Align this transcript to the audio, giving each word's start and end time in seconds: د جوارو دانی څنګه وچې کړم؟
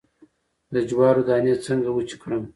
د 0.73 0.75
جوارو 0.89 1.21
دانی 1.29 1.53
څنګه 1.65 1.89
وچې 1.93 2.17
کړم؟ 2.21 2.43